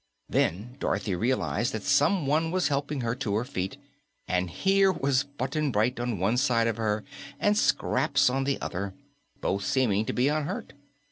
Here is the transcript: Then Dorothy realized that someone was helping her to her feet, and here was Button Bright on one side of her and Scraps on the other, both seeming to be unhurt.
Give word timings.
Then 0.27 0.77
Dorothy 0.79 1.13
realized 1.15 1.73
that 1.73 1.83
someone 1.83 2.49
was 2.49 2.69
helping 2.69 3.01
her 3.01 3.13
to 3.17 3.35
her 3.35 3.45
feet, 3.45 3.77
and 4.27 4.49
here 4.49 4.91
was 4.91 5.25
Button 5.25 5.69
Bright 5.71 5.99
on 5.99 6.17
one 6.17 6.37
side 6.37 6.65
of 6.65 6.77
her 6.77 7.03
and 7.39 7.55
Scraps 7.55 8.27
on 8.27 8.45
the 8.45 8.59
other, 8.61 8.95
both 9.41 9.63
seeming 9.63 10.05
to 10.05 10.13
be 10.13 10.27
unhurt. 10.27 10.73